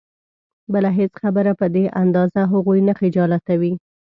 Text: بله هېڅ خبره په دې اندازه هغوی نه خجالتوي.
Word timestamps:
بله 0.73 0.89
هېڅ 0.97 1.11
خبره 1.21 1.51
په 1.59 1.65
دې 1.75 1.83
اندازه 2.01 2.41
هغوی 2.53 2.79
نه 2.87 2.93
خجالتوي. 2.99 3.73